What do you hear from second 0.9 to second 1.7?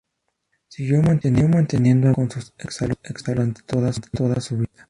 manteniendo